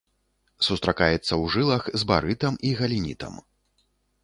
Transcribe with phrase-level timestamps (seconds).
[0.67, 3.39] Сустракаецца ў жылах з барытам і галенітам.